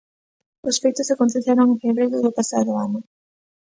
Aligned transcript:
Os 0.69 0.79
feitos 0.81 1.11
aconteceron 1.15 1.65
en 1.73 1.79
febreiro 1.83 2.17
do 2.25 2.35
pasado 2.37 2.71
ano. 2.85 2.99